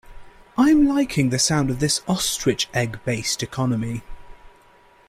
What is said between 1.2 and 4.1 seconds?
the sound of this ostrich egg based economy.